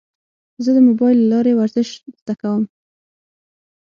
[0.63, 1.89] زه د موبایل له لارې ورزش
[2.19, 2.63] زده کوم.